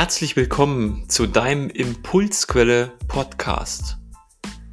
[0.00, 3.98] Herzlich willkommen zu deinem Impulsquelle Podcast.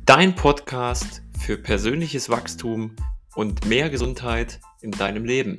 [0.05, 2.95] Dein Podcast für persönliches Wachstum
[3.35, 5.57] und mehr Gesundheit in deinem Leben.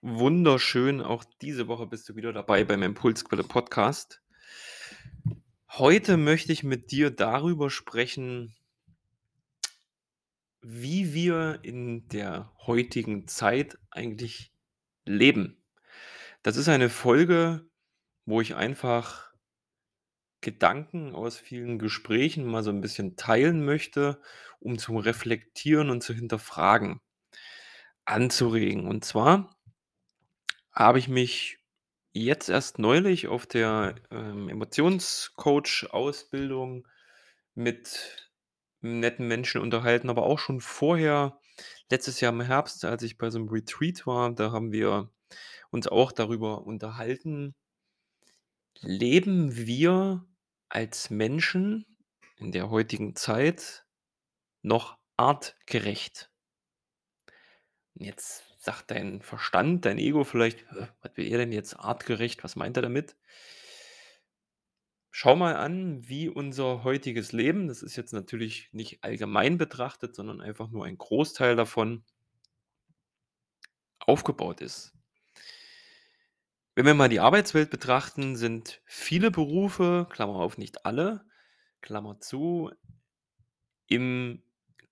[0.00, 4.22] Wunderschön, auch diese Woche bist du wieder dabei beim Impulsquelle Podcast.
[5.68, 8.56] Heute möchte ich mit dir darüber sprechen,
[10.62, 14.52] wie wir in der heutigen Zeit eigentlich
[15.06, 15.62] leben.
[16.42, 17.68] Das ist eine Folge,
[18.26, 19.32] wo ich einfach
[20.42, 24.20] Gedanken aus vielen Gesprächen mal so ein bisschen teilen möchte,
[24.58, 27.00] um zu reflektieren und zu hinterfragen,
[28.04, 28.86] anzuregen.
[28.86, 29.56] Und zwar
[30.72, 31.58] habe ich mich
[32.12, 36.86] jetzt erst neulich auf der, ähm, Emotionscoach-Ausbildung
[37.54, 38.29] mit
[38.82, 41.38] netten Menschen unterhalten, aber auch schon vorher,
[41.90, 45.10] letztes Jahr im Herbst, als ich bei so einem Retreat war, da haben wir
[45.70, 47.54] uns auch darüber unterhalten:
[48.80, 50.26] Leben wir
[50.68, 51.86] als Menschen
[52.36, 53.86] in der heutigen Zeit
[54.62, 56.30] noch artgerecht?
[57.94, 60.64] jetzt sagt dein Verstand, dein Ego vielleicht:
[61.02, 62.42] was will er denn jetzt artgerecht?
[62.44, 63.16] Was meint er damit?“
[65.10, 70.40] Schau mal an, wie unser heutiges Leben das ist jetzt natürlich nicht allgemein betrachtet, sondern
[70.40, 72.04] einfach nur ein Großteil davon
[73.98, 74.92] aufgebaut ist.
[76.76, 81.26] Wenn wir mal die Arbeitswelt betrachten, sind viele Berufe, Klammer auf, nicht alle,
[81.80, 82.70] Klammer zu,
[83.88, 84.42] im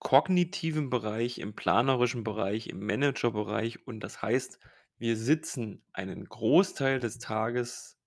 [0.01, 4.59] kognitiven Bereich, im planerischen Bereich, im Managerbereich und das heißt,
[4.99, 7.99] wir sitzen einen Großteil des Tages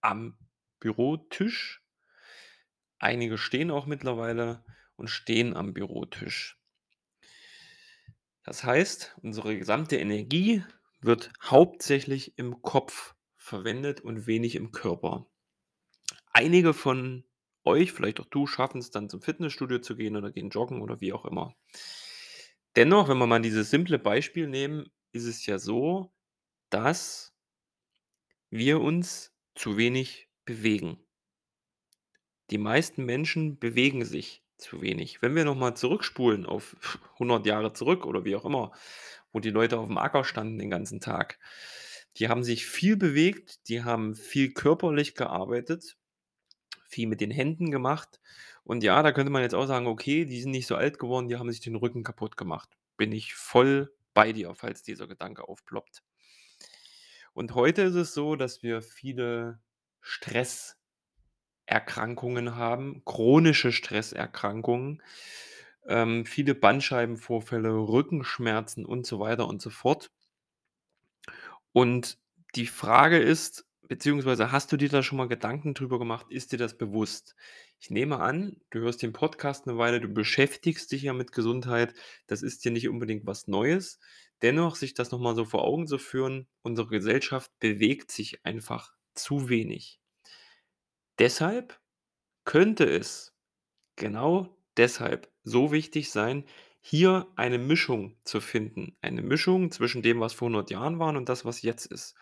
[0.00, 0.36] am
[0.80, 1.82] Bürotisch.
[2.98, 4.64] Einige stehen auch mittlerweile
[4.96, 6.58] und stehen am Bürotisch.
[8.44, 10.64] Das heißt, unsere gesamte Energie
[11.00, 15.26] wird hauptsächlich im Kopf verwendet und wenig im Körper.
[16.32, 17.24] Einige von
[17.64, 21.00] euch, vielleicht auch du, schaffen es dann zum Fitnessstudio zu gehen oder gehen joggen oder
[21.00, 21.54] wie auch immer.
[22.76, 26.12] Dennoch, wenn wir mal dieses simple Beispiel nehmen, ist es ja so,
[26.70, 27.34] dass
[28.50, 30.98] wir uns zu wenig bewegen.
[32.50, 35.20] Die meisten Menschen bewegen sich zu wenig.
[35.22, 36.76] Wenn wir noch mal zurückspulen auf
[37.18, 38.72] 100 Jahre zurück oder wie auch immer,
[39.32, 41.38] wo die Leute auf dem Acker standen den ganzen Tag.
[42.16, 45.98] Die haben sich viel bewegt, die haben viel körperlich gearbeitet,
[46.88, 48.20] viel mit den Händen gemacht.
[48.64, 51.28] Und ja, da könnte man jetzt auch sagen: „Okay, die sind nicht so alt geworden,
[51.28, 55.46] die haben sich den Rücken kaputt gemacht.“ Bin ich voll bei dir, falls dieser Gedanke
[55.48, 56.02] aufploppt.
[57.32, 59.60] Und heute ist es so, dass wir viele
[60.08, 65.02] Stresserkrankungen haben, chronische Stresserkrankungen,
[65.86, 70.10] ähm, viele Bandscheibenvorfälle, Rückenschmerzen und so weiter und so fort.
[71.72, 72.18] Und
[72.54, 76.26] die Frage ist beziehungsweise hast du dir da schon mal Gedanken drüber gemacht?
[76.30, 77.34] Ist dir das bewusst?
[77.80, 81.94] Ich nehme an, du hörst den Podcast eine Weile, du beschäftigst dich ja mit Gesundheit.
[82.26, 83.98] Das ist dir nicht unbedingt was Neues.
[84.42, 88.97] Dennoch, sich das noch mal so vor Augen zu führen, unsere Gesellschaft bewegt sich einfach
[89.18, 90.00] zu wenig.
[91.18, 91.80] Deshalb
[92.44, 93.34] könnte es
[93.96, 96.44] genau deshalb so wichtig sein,
[96.80, 98.96] hier eine Mischung zu finden.
[99.02, 102.16] Eine Mischung zwischen dem, was vor 100 Jahren war und das, was jetzt ist.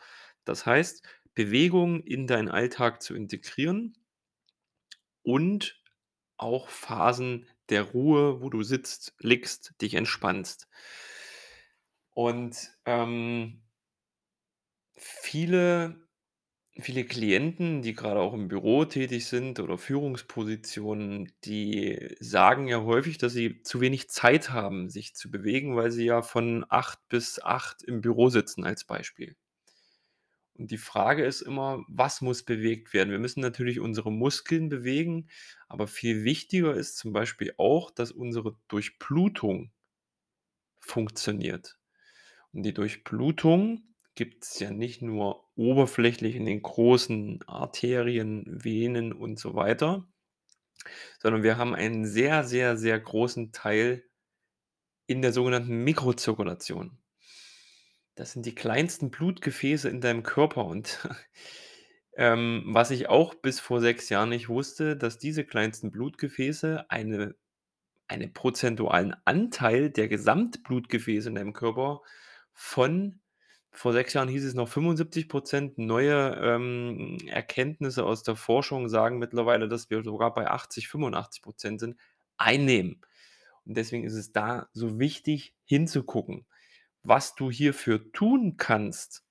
[0.44, 3.96] Das heißt, Bewegung in deinen Alltag zu integrieren
[5.22, 5.82] und
[6.38, 10.68] auch Phasen der Ruhe, wo du sitzt, liegst, dich entspannst.
[12.14, 13.62] Und, ähm
[14.98, 16.05] viele
[16.78, 23.18] viele Klienten, die gerade auch im Büro tätig sind oder Führungspositionen, die sagen ja häufig,
[23.18, 27.42] dass sie zu wenig Zeit haben, sich zu bewegen, weil sie ja von 8 bis
[27.42, 29.36] 8 im Büro sitzen als Beispiel.
[30.54, 33.10] Und die Frage ist immer, was muss bewegt werden?
[33.10, 35.28] Wir müssen natürlich unsere Muskeln bewegen,
[35.68, 39.70] aber viel wichtiger ist zum Beispiel auch, dass unsere Durchblutung
[40.80, 41.78] funktioniert.
[42.52, 43.82] Und die Durchblutung
[44.16, 50.08] gibt es ja nicht nur oberflächlich in den großen Arterien, Venen und so weiter,
[51.20, 54.04] sondern wir haben einen sehr, sehr, sehr großen Teil
[55.06, 56.98] in der sogenannten Mikrozirkulation.
[58.16, 61.08] Das sind die kleinsten Blutgefäße in deinem Körper und,
[62.16, 67.36] ähm, was ich auch bis vor 6 Jahren nicht wusste, dass diese kleinsten Blutgefäße eine
[68.08, 72.02] einen prozentualen Anteil der Gesamtblutgefäße in deinem Körper
[72.52, 73.20] von
[73.76, 79.68] vor 6 Jahren hieß es noch 75% Neue, ähm, Erkenntnisse aus der Forschung sagen mittlerweile,
[79.68, 81.96] dass wir sogar bei 80, 85% sind,
[82.38, 83.02] einnehmen.
[83.64, 86.46] Und deswegen ist es da so wichtig hinzugucken.
[87.02, 89.24] Was du hierfür tun kannst,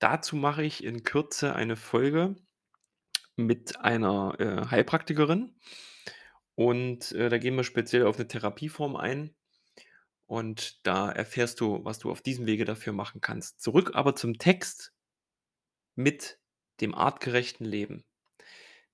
[0.00, 2.36] dazu mache ich in Kürze eine Folge
[3.36, 5.54] mit einer, äh, Heilpraktikerin
[6.56, 9.34] und, äh, da gehen wir speziell auf 'ne Therapieform ein
[10.28, 13.60] und da erfährst du, was du auf diesem Wege dafür machen kannst.
[13.60, 14.92] Zurück aber zum Text
[15.96, 16.38] mit
[16.80, 18.04] dem artgerechten Leben.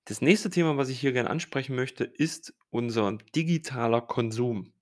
[0.05, 4.73] Das nächste Thema, was ich hier gerne ansprechen möchte, ist unser digitaler Konsum.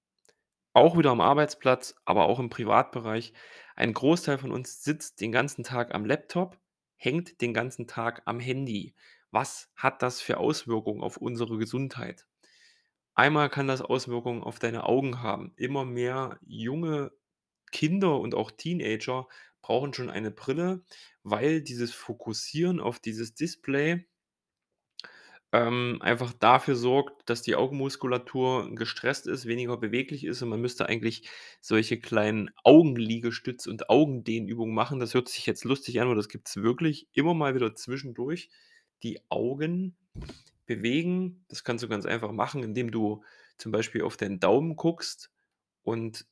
[0.73, 3.33] Auch wieder am Arbeitsplatz, aber auch im Privatbereich.
[3.75, 6.59] Ein Großteil von uns sitzt den ganzen Tag am Laptop,
[6.95, 8.94] hängt den ganzen Tag am Handy.
[9.31, 12.27] Was hat das für Auswirkungen auf unsere Gesundheit?
[13.15, 15.54] Einmal kann das Auswirkungen auf deine Augen haben.
[15.56, 17.12] Immer mehr junge
[17.71, 19.27] Kinder und auch Teenager
[19.62, 20.83] brauchen schon eine Brille,
[21.24, 24.06] weil dieses Fokussieren auf dieses Display
[25.51, 30.88] ähm, einfach dafür sorgt, dass die Augenmuskulatur gestresst ist, weniger beweglich ist und man müsste
[30.88, 31.30] eigentlich
[31.62, 35.00] solche kleinen Augenliegestütz und Augendehnübungen machen.
[35.00, 38.50] Das hört sich jetzt lustig an, aber das gibt's wirklich immer mal wieder zwischendurch.
[39.04, 39.95] Die Augen
[40.65, 41.45] bewegen.
[41.50, 43.24] Das kannst du ganz einfach machen, indem du
[43.57, 45.31] zum Beispiel auf deinen Daumen guckst
[45.83, 46.25] und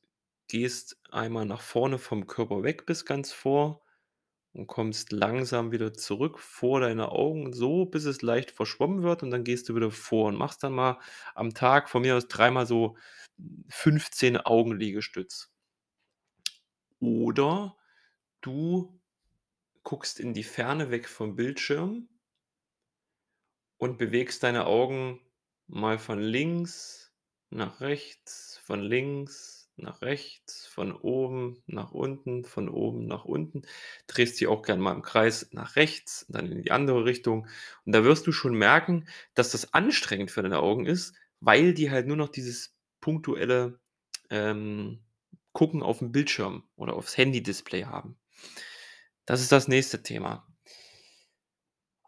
[0.48, 3.82] gehst einmal nach vorne vom Körper weg bis ganz vor
[4.52, 9.30] und kommst langsam wieder zurück vor deine Augen, so bis es leicht verschwommen wird und
[9.30, 10.98] dann gehst du wieder vor und machst dann mal
[11.34, 12.96] am Tag von mir aus dreimal so
[13.70, 15.50] 15 Augenliegestütz.
[17.00, 17.76] Oder
[18.40, 19.00] du
[19.82, 22.08] guckst in die Ferne weg vom Bildschirm
[23.82, 25.18] und bewegst deine Augen
[25.66, 27.12] mal von links
[27.50, 33.62] nach rechts, von links nach rechts, von oben nach unten, von oben nach unten.
[34.06, 37.48] Drehst sie auch gern mal im Kreis nach rechts, dann in die andere Richtung.
[37.84, 41.90] Und da wirst du schon merken, dass das anstrengend für deine Augen ist, weil die
[41.90, 43.80] halt nur noch dieses punktuelle,
[44.30, 45.00] ähm,
[45.50, 48.16] Gucken aufm Bildschirm oder aufs Handy-Display haben.
[49.26, 50.46] Das ist das nächste Thema.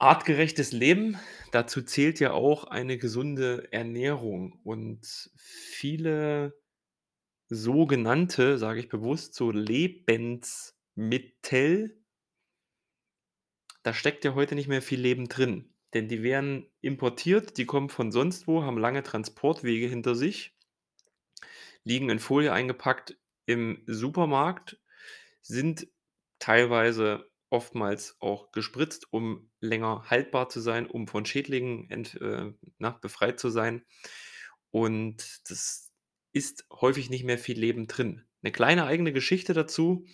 [0.05, 1.19] Artgerechtes Leben,
[1.51, 4.61] dazu zählt ja auch eine gesunde Ernährung.
[4.62, 6.61] Und viele
[7.49, 12.01] sogenannte, sage ich bewusst, so Lebensmittel
[13.83, 17.91] da steckt ja heute nicht mehr viel Leben drin, denn die werden importiert, die kommen
[17.91, 20.55] von sonst wo, haben lange Transportwege hinter sich
[21.85, 23.17] liegen in Folie eingepackt
[23.47, 24.81] im Supermarkt,
[25.43, 25.87] sind
[26.39, 32.91] teilweise oftmals auch gespritzt, um länger haltbar zu sein, um von Schädlingen ent äh, na,
[33.03, 33.85] befreit zu sein.
[34.73, 35.93] Und das
[36.33, 38.25] ist häufig nicht mehr viel Leben drin.
[38.43, 40.06] 'Ne kleine eigene Geschichte dazu: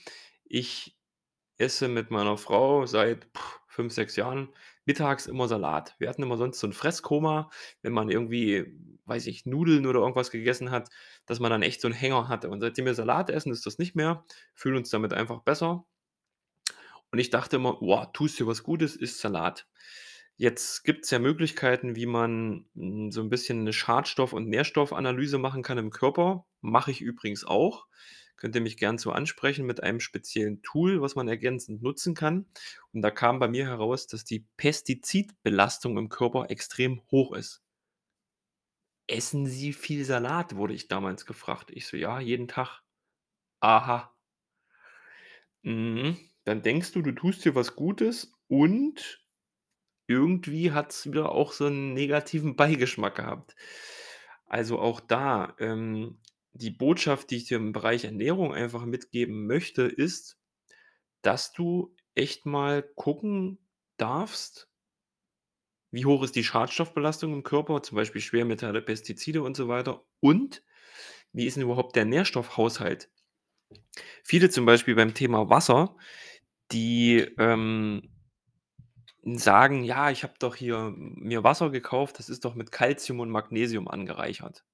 [0.44, 0.98] Ich
[1.58, 3.28] esse mit meiner Frau seit
[3.68, 4.50] 5, 6 Jahren
[4.86, 5.96] mittags immer Salat.
[6.00, 7.50] Wir hatten immer sonst so 'n Fresskoma,
[7.82, 8.66] wenn man irgendwie,
[9.06, 10.90] weiß ich, Nudeln oder irgendwas gegessen hat,
[11.26, 12.50] dass man dann echt so 'n Hänger hatte.
[12.50, 15.86] Und seitdem wir Salat essen, ist das nicht mehr, fühlen uns damit einfach besser.
[17.12, 19.66] Und ich dachte immer: „Boah, tust dir was Gutes, isst Salat.“
[20.36, 25.62] Jetzt gibt's ja Möglichkeiten, wie man, hm, so 'n bisschen 'ne Schadstoff und Nährstoffanalyse machen
[25.62, 26.46] kann im Körper.
[26.62, 27.86] Mache ich übrigens auch.
[28.36, 32.46] Könnt ihr mich gern zu ansprechen mit einem speziellen Tool, was man ergänzend nutzen kann.
[32.92, 37.58] Und da kam bei mir heraus, dass die Pestizidbelastung im Körper extrem hoch ist.
[39.08, 41.70] „Essen Sie viel Salat?“, wurde ich damals gefragt.
[41.72, 42.80] Ich so: „Ja, jeden Tag.“
[43.60, 44.12] „Aha.“
[45.64, 46.29] Mhm.
[46.50, 49.24] Dann denkst du, du tust dir was Gutes und
[50.08, 53.56] irgendwie hat's wieder auch so 'n negativen Beigeschmack gehabt.
[54.46, 56.18] Also, auch da, ähm,
[56.54, 60.38] die Botschaft, die ich dir im Bereich Ernährung einfach mitgeben möchte, ist,
[61.22, 63.58] dass du echt mal gucken
[63.98, 64.68] darfst
[65.92, 70.62] wie hoch ist die Schadstoffbelastung im Körper, zum Beispiel Schwermetalle, Pestizide und so weiter und
[71.32, 73.08] wie ist 'n überhaupt der Nährstoffhaushalt?
[74.24, 75.96] Viele zum Beispiel beim Thema Wasser,
[76.72, 78.02] die, ähm,
[79.24, 83.30] sagen: „Ja, ich habe doch hier mir Wasser gekauft, das ist doch mit Calcium und
[83.30, 84.64] Magnesium angereichert.“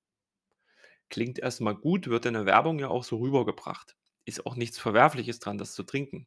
[1.10, 3.96] Klingt erst mal gut, wird in der Werbung ja auch so rübergebracht.
[4.24, 6.26] Ist auch nichts Verwerfliches dran, das zu trinken.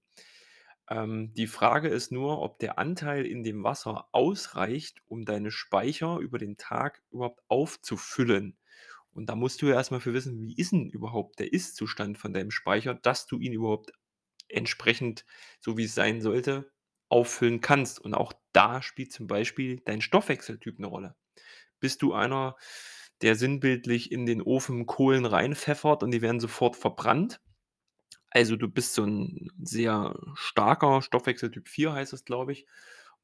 [0.89, 6.17] Ähm, die Frage ist nur, ob der Anteil in dem Wasser ausreicht, um deine Speicher
[6.19, 8.57] über den Tag überhaupt aufzufüllen.
[9.13, 12.17] Und da musst du ja erst mal für wissen, wie ist 'n überhaupt der Ist-Zustand
[12.19, 13.91] von deinem Speicher, dass du ihn überhaupt
[14.49, 15.25] entsprechend,
[15.61, 16.71] so wie's sein sollte,
[17.09, 17.99] auffüllen kannst.
[17.99, 21.15] Und auch da spielt zum Beispiel dein Stoffwechseltyp 'ne Rolle.
[21.81, 22.57] Bist du einer,
[23.23, 27.41] der sinnbildlich in den Ofen Kohlen reinpfeffert und die werden sofort verbrannt?
[28.31, 32.67] Also, du bist so 'n sehr starker Stoffwechseltyp 4 heißt das, glaube ich,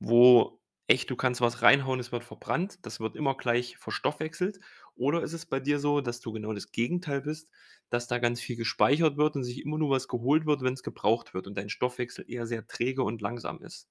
[0.01, 4.59] wo echt, du kannst was reinhauen, es wird verbrannt, das wird immer gleich verstoffwechselt?
[4.95, 7.49] Oder ist es bei dir so, dass du genau das Gegenteil bist,
[7.89, 10.83] dass da ganz viel gespeichert wird und sich immer nur was geholt wird, wenn es
[10.83, 13.89] gebraucht wird und dein Stoffwechsel eher sehr träge und langsam ist?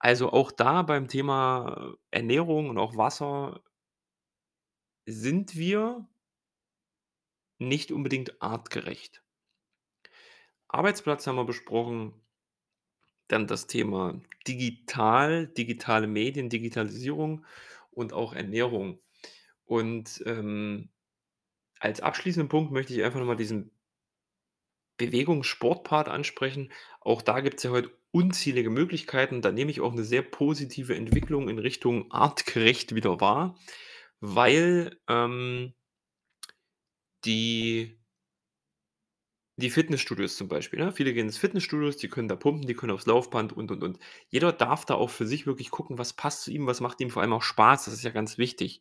[0.00, 3.62] Also auch da beim Thema Ernährung und auch Wasser
[5.06, 6.06] sind wir
[7.60, 9.22] nicht unbedingt artgerecht.
[10.68, 12.14] Arbeitsplatz haben wir besprochen,
[13.28, 17.44] dann das Thema digital, digitale Medien, Digitalisierung
[17.90, 18.98] und auch Ernährung.
[19.68, 20.88] Und, ähm,
[21.80, 23.70] als abschließenden Punkt möchte ich einfach noch mal diesen
[25.00, 26.72] Bewegungs-Sport-Part ansprechen.
[27.00, 29.40] Auch da gibt's ja heute unzählige Möglichkeiten.
[29.42, 33.56] Da nehme ich auch 'ne sehr positive Entwicklung in Richtung artgerecht wieder wahr,
[34.20, 35.74] weil, ähm
[37.24, 37.98] die
[39.60, 40.92] die Fitnessstudios zum Beispiel, ne?
[40.92, 43.98] Viele gehen ins Fitnessstudios, die können da pumpen, die können aufs Laufband und, und, und.
[44.28, 47.10] Jeder darf da auch für sich wirklich gucken, was passt zu ihm, was macht ihm
[47.10, 47.86] vor allem auch Spaß.
[47.86, 48.80] Das ist ja ganz wichtig.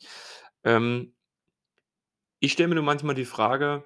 [0.65, 1.11] Ähm
[2.43, 3.83] ich stelle mir nur manchmal die Frage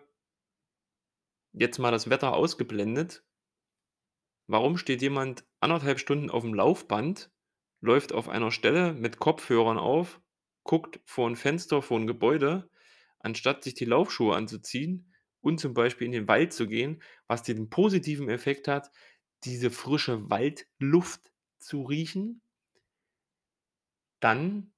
[1.54, 3.22] jetzt mal das Wetter ausgeblendet
[4.50, 7.32] warum steht jemand 1 1/2 Stunden aufm Laufband,
[7.82, 10.20] läuft auf einer Stelle mit Kopfhörern auf,
[10.64, 12.70] guckt vor 'n Fenster, vor 'n Gebäude,
[13.20, 17.70] anstatt sich die Laufschuhe anzuziehen und zum Beispiel in den Wald zu gehen, was den
[17.70, 18.92] positiven Effekt hat,
[19.44, 22.42] diese frische Waldluft zu riechen?
[24.24, 24.72] Dann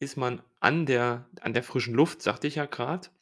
[0.00, 3.12] ist man an der an der frischen Luft, sagte ich ja grad.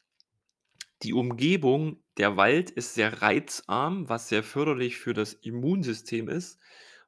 [1.03, 6.59] Die Umgebung, der Wald ist sehr reizarm, was sehr förderlich für das Immunsystem ist.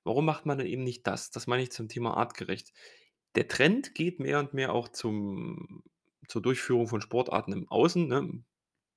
[0.03, 1.31] Warum macht man dann eben nicht das?
[1.31, 2.74] Das meine ich zum Thema artgerecht.
[3.36, 5.84] Der Trend geht mehr und mehr auch zum
[6.27, 8.43] zur Durchführung von Sportarten im Außen, ne?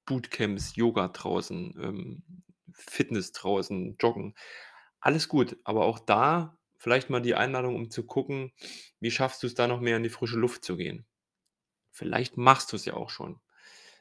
[0.07, 2.23] Bootcamps, Yoga draußen, ähm,
[2.73, 4.35] Fitness draußen, Joggen.
[5.01, 8.53] Alles gut, aber auch da vielleicht mal die Einladung, um zu gucken,
[9.01, 11.05] wie schaffst du's da noch mehr in die frische Luft zu gehen?
[11.91, 13.41] Vielleicht machst du's ja auch schon.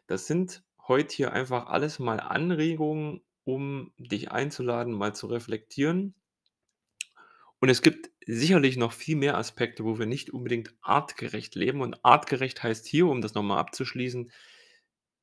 [0.05, 6.13] Das sind heut hier einfach alles mal Anregungen, um dich einzuladen, mal zu reflektieren.
[7.59, 11.81] Und es gibt sicherlich noch viel mehr Aspekte, wo wir nicht unbedingt artgerecht leben.
[11.81, 14.31] Und artgerecht heißt hier, um das noch mal abzuschließen,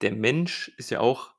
[0.01, 1.35] der Mensch ist ja auch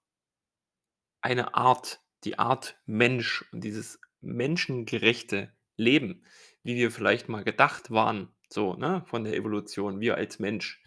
[1.22, 6.24] eine Art, die Art Mensch und dieses menschengerechte Leben,
[6.64, 10.84] wie wir vielleicht mal gedacht waren, so, ne, von der Evolution, wir als Mensch.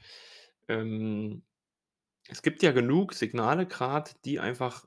[0.68, 1.42] Ähm,
[2.28, 4.87] es gibt ja genug Signale grad, die einfach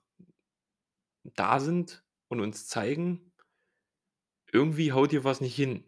[1.23, 3.31] da sind und uns zeigen
[4.51, 5.83] irgendwie haut hier was nicht hin.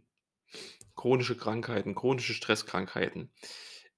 [0.96, 3.32] Chronische Krankheiten, chronische Stresskrankheiten,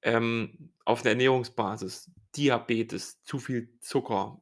[0.02, 4.42] ähm, auf der Ernährungsbasis, Diabetes, zu viel Zucker,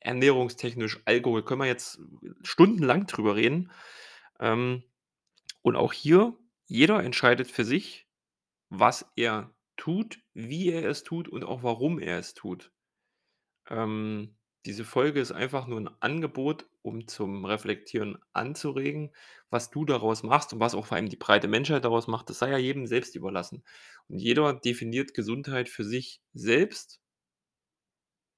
[0.00, 2.00] ernährungstechnisch, Alkohol, können wir jetzt
[2.42, 3.70] stundenlang drüber reden.
[4.40, 4.82] Ähm,
[5.62, 8.08] und auch hier, jeder entscheidet für sich,
[8.70, 12.72] was er tut, wie er es tut und auch warum er es tut.
[13.70, 19.14] Ähm, diese Folge ist einfach nur 'n Angebot, um zum Reflektieren anzuregen.
[19.50, 22.38] Was du daraus machst und was auch vor allem die breite Menschheit daraus macht, das
[22.40, 23.62] sei ja jedem selbst überlassen.
[24.08, 27.00] Und jeder definiert Gesundheit für sich selbst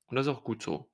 [0.08, 0.90] und das ist auch gut so.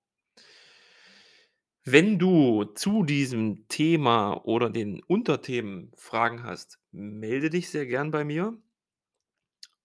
[1.86, 8.24] Wenn du zu diesem Thema oder den Unterthemen Fragen hast, melde dich sehr gern bei
[8.24, 8.56] mir.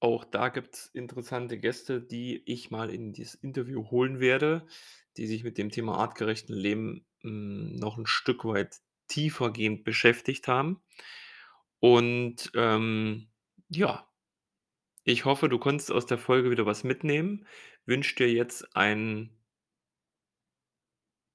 [0.02, 4.66] Auch da gibt's interessante Gäste, die ich mal in dieses Interview holen werde,
[5.18, 8.78] die sich mit dem Thema artgerechten Leben, hm, noch 'n Stück weit
[9.10, 10.82] tiefergehend beschäftigt haben.
[11.84, 13.28] Und, ähm,
[13.70, 14.06] ja
[15.08, 17.46] ich hoffe, du konntest aus der Folge wieder was mitnehmen.
[17.86, 19.30] Wünsche dir jetzt einen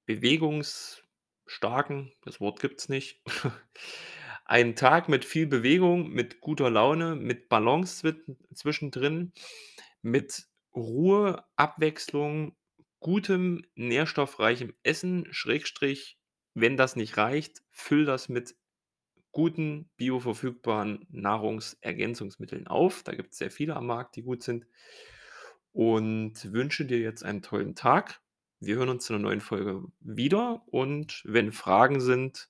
[0.06, 3.20] bewegungsstarken das Wort gibt's nicht
[4.44, 8.16] einen Tag mit viel Bewegung, mit guter Laune, mit Balance
[8.52, 9.32] zwischendrin,
[10.02, 12.56] mit Ruhe, Abwechslung,
[13.00, 16.18] gutem, nährstoffreichem Essen, Schrägstrich,
[16.54, 18.54] wenn das nicht reicht, füll das mit
[19.32, 23.02] guten, bioverfügbaren Nahrungsergänzungsmitteln auf.
[23.02, 24.66] Da gibt's sehr viele am Markt, die gut sind.
[25.73, 28.20] Und wünsche dir jetzt einen tollen Tag.
[28.66, 32.49] Wir hören uns zu 'ner neuen Folge wieder und wenn Fragen sind,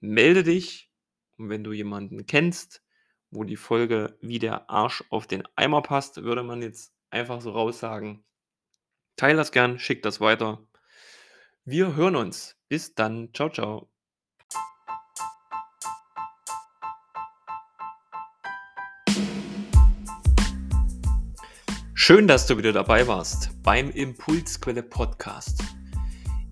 [0.00, 0.90] melde dich.
[1.38, 2.82] Und wenn du jemanden kennst,
[3.30, 7.50] wo die Folge wie der Arsch auf den Eimer passt, würde man jetzt einfach so
[7.50, 8.24] raussagen,
[9.16, 10.66] teile das gern, schicke das weiter.
[11.64, 12.56] Wir hören uns.
[12.68, 13.32] Bis dann.
[13.32, 13.88] Tschau, tschau.
[22.08, 25.60] Schön, dass du wieder dabei warst beim Impulsquelle Podcast.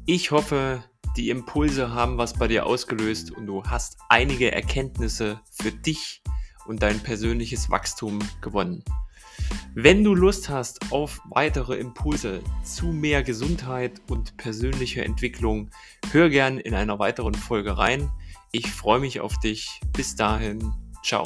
[0.04, 0.82] Ich hoffe,
[1.16, 6.24] die Impulse haben was bei dir ausgelöst und du hast einige Erkenntnisse für dich
[6.66, 8.82] und dein persönliches Wachstum gewonnen.
[9.76, 15.70] Wenn du Lust hast auf weitere Impulse zu mehr Gesundheit und persönlicher Entwicklung,
[16.10, 18.10] hör gern in einer weiteren Folge rein.
[18.50, 19.80] Ich freue mich auf dich.
[19.92, 20.72] Bis dahin,
[21.04, 21.22] ciao.